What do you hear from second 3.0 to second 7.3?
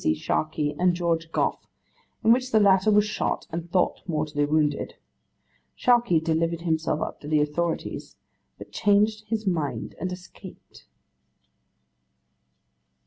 shot, and thought mortally wounded. Sharkey delivered himself up to